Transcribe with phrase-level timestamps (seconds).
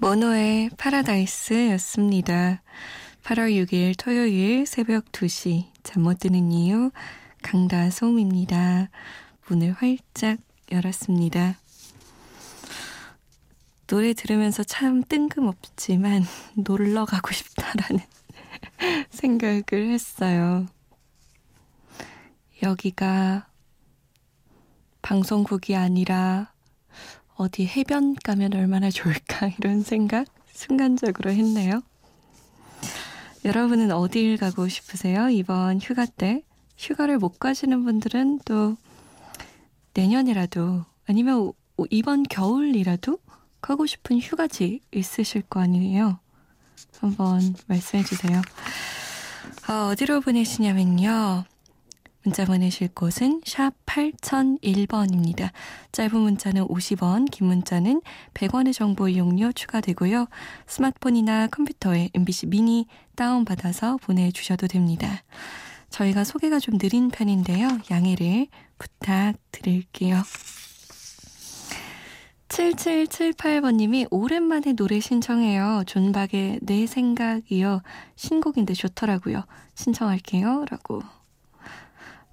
[0.00, 2.62] 모노의 파라다이스였습니다.
[3.24, 6.92] 8월 6일 토요일 새벽 2시 잠 못 드는 이유
[7.42, 8.90] 강다솜입니다.
[9.48, 10.38] 문을 활짝
[10.70, 11.56] 열었습니다.
[13.88, 16.22] 노래 들으면서 참 뜬금없지만
[16.54, 18.00] 놀러 가고 싶다라는
[19.10, 20.66] 생각을 했어요.
[22.62, 23.48] 여기가
[25.02, 26.52] 방송국이 아니라
[27.38, 31.82] 어디 해변 가면 얼마나 좋을까 이런 생각 순간적으로 했네요.
[33.44, 35.30] 여러분은 어딜 가고 싶으세요?
[35.30, 36.42] 이번 휴가 때
[36.76, 38.76] 휴가를 못 가시는 분들은 또
[39.94, 41.52] 내년이라도 아니면
[41.90, 43.18] 이번 겨울이라도
[43.60, 46.18] 가고 싶은 휴가지 있으실 거 아니에요?
[46.98, 48.42] 한번 말씀해 주세요.
[49.68, 51.44] 어, 어디로 보내시냐면요.
[52.28, 55.50] 문자 보내실 곳은 샵 8001번입니다.
[55.92, 58.02] 짧은 문자는 50원, 긴 문자는
[58.34, 60.26] 100원의 정보 이용료 추가되고요.
[60.66, 65.22] 스마트폰이나 컴퓨터에 MBC 미니 다운받아서 보내주셔도 됩니다.
[65.88, 67.66] 저희가 소개가 좀 느린 편인데요.
[67.90, 70.22] 양해를 부탁드릴게요.
[72.48, 75.84] 7778번님이 오랜만에 노래 신청해요.
[75.86, 77.80] 존박의 내 생각이요.
[78.16, 79.44] 신곡인데 좋더라고요.
[79.74, 80.66] 신청할게요.
[80.68, 81.00] 라고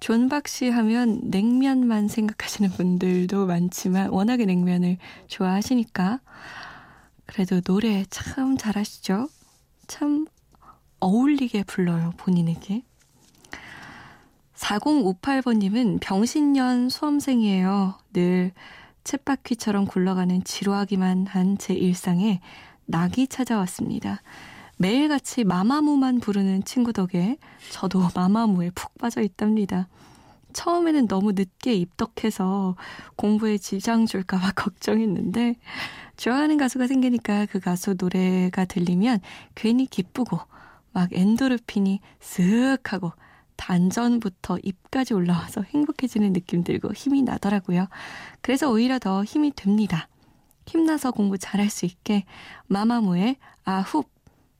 [0.00, 6.20] 존박 씨 하면 냉면만 생각하시는 분들도 많지만 워낙에 냉면을 좋아하시니까
[7.26, 9.28] 그래도 노래 참 잘하시죠?
[9.86, 10.26] 참
[11.00, 12.82] 어울리게 불러요, 본인에게.
[14.54, 17.98] 4058번님은 병신년 수험생이에요.
[18.12, 18.52] 늘
[19.04, 22.40] 쳇바퀴처럼 굴러가는 지루하기만 한 제 일상에
[22.86, 24.22] 낙이 찾아왔습니다.
[24.78, 27.38] 매일같이 마마무만 부르는 친구 덕에
[27.70, 29.88] 저도 마마무에 푹 빠져 있답니다.
[30.52, 32.76] 처음에는 너무 늦게 입덕해서
[33.16, 35.56] 공부에 지장 줄까봐 걱정했는데
[36.16, 39.20] 좋아하는 가수가 생기니까 그 가수 노래가 들리면
[39.54, 40.38] 괜히 기쁘고
[40.92, 43.12] 막 엔도르핀이 쓱 하고
[43.56, 47.88] 단전부터 입까지 올라와서 행복해지는 느낌 들고 힘이 나더라고요.
[48.40, 50.08] 그래서 오히려 더 힘이 됩니다.
[50.66, 52.24] 힘나서 공부 잘할 수 있게
[52.66, 54.15] 마마무의 아훅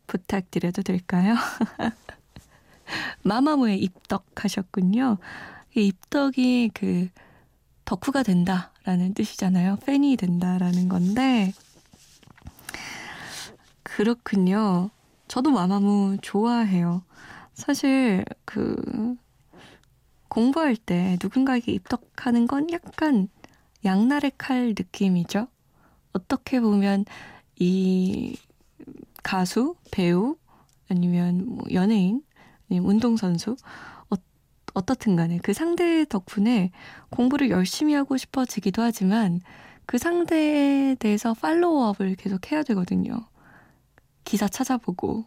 [0.06, 1.34] 부탁드려도 될까요?
[3.22, 5.18] 마마무에 입덕하셨군요.
[5.74, 7.08] 입덕이 그
[7.84, 9.76] 덕후가 된다라는 뜻이잖아요.
[9.84, 11.52] 팬이 된다라는 건데
[13.82, 14.90] 그렇군요.
[15.28, 17.02] 저도 마마무 좋아해요.
[17.54, 19.16] 사실 그
[20.28, 23.28] 공부할 때 누군가에게 입덕하는 건 약간
[23.84, 25.48] 양날의 칼 느낌이죠.
[26.12, 27.04] 어떻게 보면
[27.58, 28.36] 이
[29.26, 30.37] 가수, 배우,
[30.88, 32.22] 아니면 뭐 연예인,
[32.70, 33.56] 아니면 운동선수,
[34.09, 34.14] 어,
[34.75, 36.70] 어떻든 간에 그 상대 덕분에
[37.10, 39.41] 공부를 열심히 하고 싶어지기도 하지만
[39.84, 43.19] 그 상대에 대해서 팔로우업을 계속 해야 되거든요.
[44.22, 45.25] 기사 찾아보고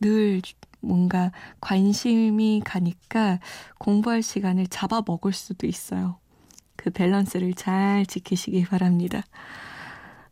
[0.00, 0.42] 늘
[0.80, 1.30] 뭔가
[1.60, 3.38] 관심이 가니까
[3.78, 6.18] 공부할 시간을 잡아먹을 수도 있어요.
[6.74, 9.22] 그 밸런스를 잘 지키시기 바랍니다.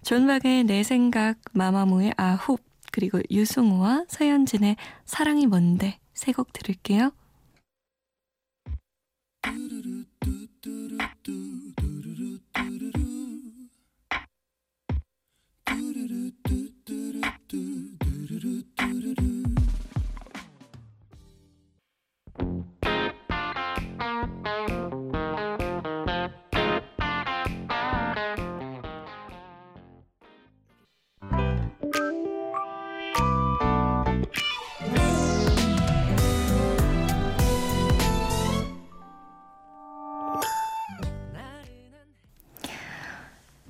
[0.02, 7.10] 존박의 내 생각, 마마무의 아홉, 그리고 유승우와 서현진의 사랑이 뭔데 세 곡 들을게요.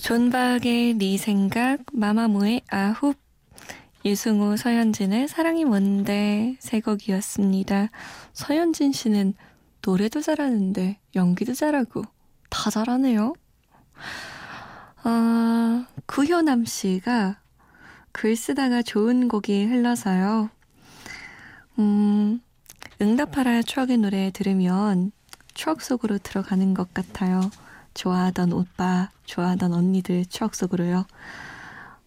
[0.05, 3.17] 존박의 네 생각, 마마무의 아홉,
[4.05, 7.89] 유승우, 서현진의 사랑이 뭔데 세 곡이었습니다.
[8.35, 9.33] 서현진 씨는
[9.81, 12.03] 노래도 잘하는데 연기도 잘하고
[12.51, 13.33] 다 잘하네요.
[15.05, 17.41] 아, 구효남 씨가
[18.13, 20.51] 글 쓰다가 좋은 곡이 흘러서요.
[21.79, 22.43] 음,
[23.01, 25.13] 응답하라 추억의 노래 들으면
[25.55, 27.51] 추억 속으로 들어가는 것 같아요.
[27.95, 31.07] 좋아하던 오빠, 좋아하던 언니들 추억 속으로요.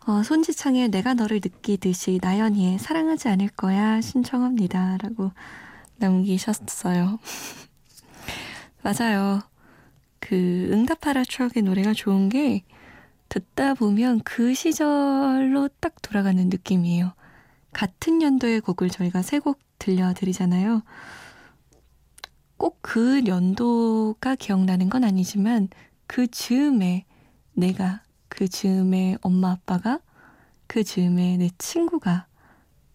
[0.06, 4.98] 어, 손지창의 내가 너를 느끼듯이 나연이의 사랑하지 않을 거야 신청합니다.
[5.02, 5.32] 라고
[5.98, 7.20] 남기셨어요.
[8.84, 9.42] 맞아요.
[10.20, 12.64] 그 응답하라 추억의 노래가 좋은 게
[13.30, 17.14] 듣다 보면 그 시절로 딱 돌아가는 느낌이에요.
[17.74, 20.82] 같은 연도의 곡을 저희가 세 곡 들려드리잖아요.
[22.58, 25.68] 꼭 그 연도가 기억나는 건 아니지만
[26.08, 27.04] 그 즈음에
[27.52, 30.00] 내가 그 즈음에 엄마 아빠가
[30.68, 32.28] 그 즈음에 내 친구가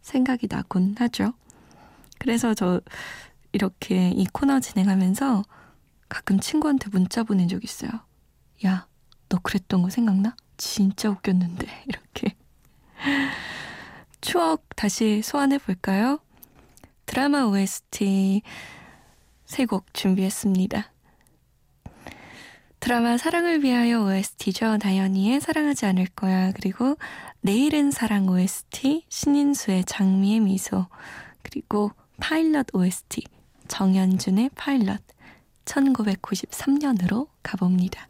[0.01, 1.35] 생각이 나곤 하죠.
[2.19, 2.81] 그래서 저
[3.53, 5.43] 이렇게 이 코너 진행하면서
[6.09, 7.91] 가끔 친구한테 문자 보낸 적 있어요.
[8.65, 8.87] 야,
[9.29, 10.35] 너 그랬던 거 생각나?
[10.57, 11.67] 진짜 웃겼는데.
[11.87, 12.35] 이렇게.
[14.23, 16.19] 추억 다시 소환해 볼까요?
[17.05, 18.41] 드라마 OST
[19.53, 20.91] 세 곡 준비했습니다.
[22.81, 24.79] 드라마 사랑을 위하여 OST죠.
[24.79, 26.53] 다현이의 사랑하지 않을 거야.
[26.53, 26.97] 그리고
[27.43, 30.87] 내일은 사랑 OST 신인수의 장미의 미소.
[31.43, 33.25] 그리고 파일럿 OST
[33.69, 35.03] 정연준의 파일럿
[35.67, 38.09] 1993년으로 가봅니다.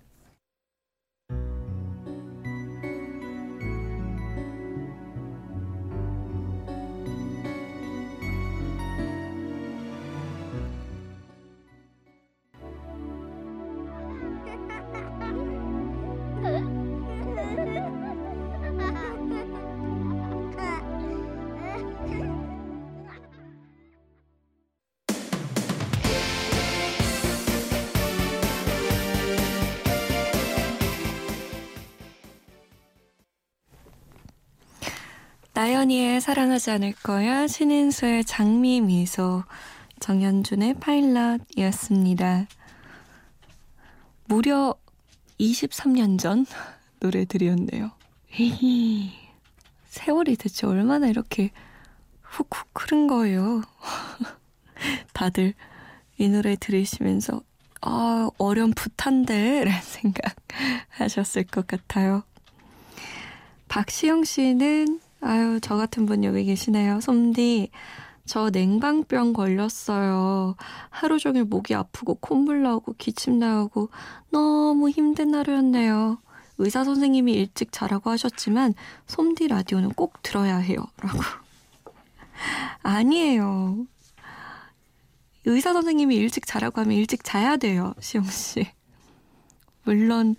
[35.62, 39.44] 나연이의 사랑하지 않을 거야, 신인수의 장미 미소,
[40.00, 42.48] 정현준의 파일럿이었습니다.
[44.24, 44.74] 무려
[45.38, 46.46] 23년 전
[46.98, 47.92] 노래들이었네요.
[49.84, 51.52] 세월이 대체 얼마나 이렇게
[52.22, 53.62] 훅훅 흐른 거예요.
[55.14, 55.54] 다들
[56.18, 57.40] 이 노래 들으시면서
[57.82, 59.62] 아, 어렴풋한데?
[59.62, 60.34] 라는 생각
[60.90, 62.24] 하셨을 것 같아요.
[63.68, 67.00] 박시영 씨는 아유, 저 같은 분 여기 계시네요.
[67.00, 67.70] 솜디,
[68.24, 70.56] 저 냉방병 걸렸어요.
[70.90, 73.90] 하루 종일 목이 아프고 콧물 나오고 기침 나오고
[74.30, 76.18] 너무 힘든 하루였네요.
[76.58, 78.74] 의사 선생님이 일찍 자라고 하셨지만
[79.06, 80.78] 솜디 라디오는 꼭 들어야 해요.
[80.98, 81.18] 라고.
[82.82, 83.86] 아니에요.
[85.44, 87.94] 의사 선생님이 일찍 자라고 하면 일찍 자야 돼요.
[88.00, 88.66] 시영 씨.
[89.84, 90.36] 물론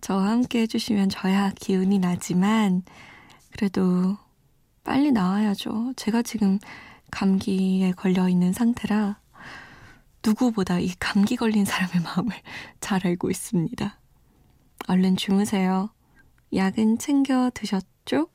[0.00, 2.82] 저와 함께 해주시면 저야 기운이 나지만
[3.56, 4.16] 그래도
[4.82, 5.92] 빨리 나와야죠.
[5.94, 6.58] 제가 지금
[7.12, 9.20] 감기에 걸려 있는 상태라
[10.26, 12.34] 누구보다 이 감기 걸린 사람의 마음을
[12.80, 14.00] 잘 알고 있습니다.
[14.88, 15.90] 얼른 주무세요.
[16.52, 18.28] 약은 챙겨 드셨죠?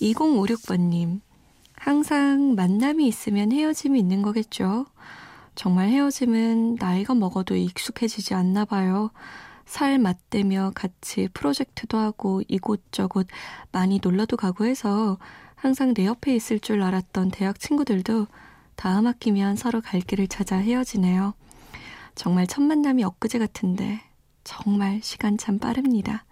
[0.00, 1.20] 2056번님,
[1.74, 4.86] 항상 만남이 있으면 헤어짐이 있는 거겠죠?
[5.54, 9.10] 정말 헤어짐은 나이가 먹어도 익숙해지지 않나 봐요.
[9.68, 13.26] 살 맞대며 같이 프로젝트도 하고 이곳저곳
[13.70, 15.18] 많이 놀러도 가고 해서
[15.56, 18.28] 항상 내 옆에 있을 줄 알았던 대학 친구들도
[18.76, 21.34] 다음 학기면 서로 갈 길을 찾아 헤어지네요.
[22.14, 24.00] 정말 첫 만남이 엊그제 같은데
[24.42, 26.24] 정말 시간 참 빠릅니다.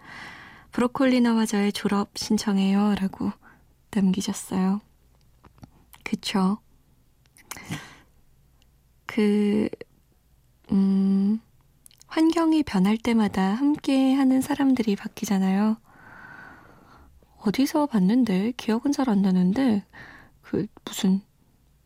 [0.73, 3.33] 브로콜리나와 저의 졸업 신청해요 라고
[3.91, 4.81] 남기셨어요.
[6.05, 6.57] 그쵸.
[9.05, 9.69] 그,
[10.73, 11.41] 음,
[12.17, 15.77] 환경이 변할 때마다 함께 하는 사람들이 바뀌잖아요.
[17.43, 19.85] 어디서 봤는데, 기억은 잘 안 나는데,
[20.41, 21.21] 그, 무슨,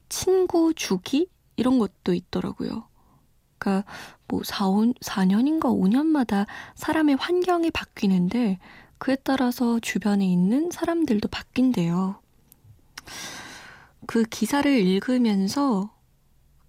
[0.08, 1.28] 친구 주기?
[1.56, 2.86] 이런 것도 있더라고요.
[3.58, 3.92] 그러니까,
[4.28, 6.46] 뭐, 4, 5, 4년인가 5년마다
[6.76, 8.60] 사람의 환경이 바뀌는데,
[8.98, 12.20] 그에 따라서 주변에 있는 사람들도 바뀐대요.
[14.06, 15.92] 그 기사를 읽으면서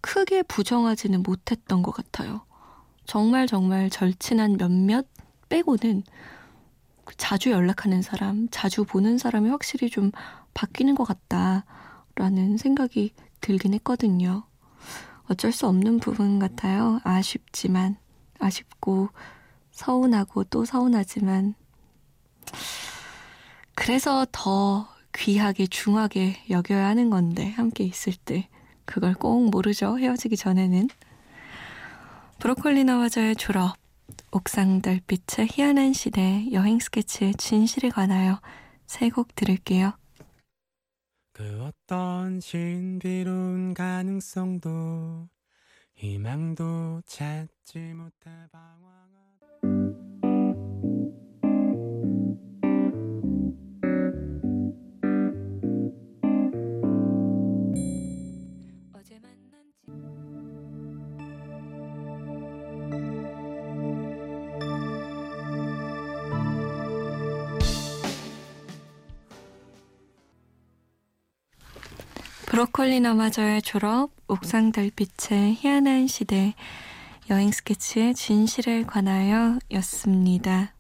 [0.02, 2.42] 크게 부정하지는 못했던 것 같아요.
[3.06, 5.06] 정말 정말 절친한 몇몇
[5.50, 6.04] 빼고는
[7.18, 10.12] 자주 연락하는 사람, 자주 보는 사람이 확실히 좀
[10.54, 14.44] 바뀌는 것 같다라는 생각이 들긴 했거든요.
[15.26, 17.00] 어쩔 수 없는 부분 같아요.
[17.04, 17.98] 아쉽지만,
[18.40, 19.10] 아쉽고,
[19.72, 21.56] 서운하고 또 서운하지만,
[23.76, 28.48] 그래서 더 귀하게, 중하게 여겨야 하는 건데, 함께 있을 때.
[28.86, 29.98] 그걸 꼭 모르죠.
[29.98, 30.88] 헤어지기 전에는.
[32.42, 33.76] 브로콜리 나와저의 졸업,
[34.32, 38.42] 옥상 달빛의 희한한 시대, 여행 스케치의 진실에 관하여
[38.88, 39.94] 세 곡 들을게요.
[41.34, 45.30] 그 어떤 신비로운 가능성도
[45.94, 49.01] 희망도 찾지 못해 방황
[72.52, 76.54] 브로콜리 너마저의 졸업, 옥상 달빛의 희한한 시대,
[77.30, 80.74] 여행 스케치의 진실에 관하여 였습니다.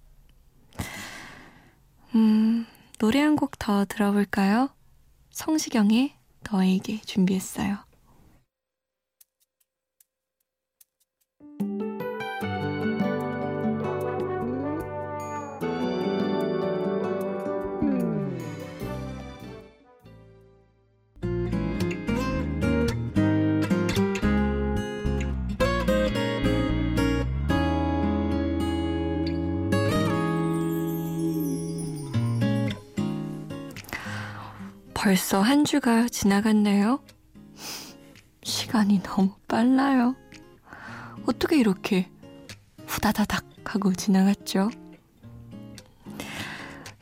[2.14, 2.66] 음,
[3.00, 4.68] 노래 한 곡 더 들어볼까요?
[5.30, 6.14] 성시경의
[6.52, 7.78] 너에게 준비했어요.
[35.02, 37.04] 벌써 한 주가 지나갔네요.
[38.44, 40.16] 시간이 너무 빨라요.
[41.26, 42.08] 어떻게 이렇게
[42.86, 44.70] 후다다닥 하고 지나갔죠?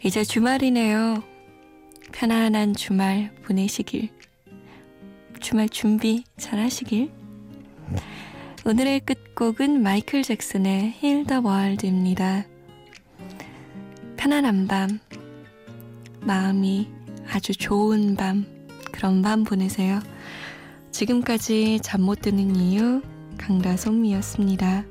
[0.01, 1.21] 이제 주말이네요.
[2.13, 4.07] 편안한 주말 보내시길.
[5.41, 7.11] 주말 준비 잘 하시길.
[8.65, 12.45] 오늘의 끝곡은 마이클 잭슨의 힐 더 월드입니다.
[14.15, 15.01] 편안한 밤,
[16.21, 16.98] 마음이
[17.31, 18.45] 아주 좋은 밤,
[18.91, 19.99] 그런 밤 보내세요.
[20.91, 23.01] 지금까지 잠 못 드는 이유
[23.37, 24.83] 강다솜이었습니다.